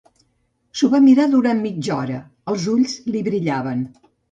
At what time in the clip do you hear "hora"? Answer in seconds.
1.97-2.23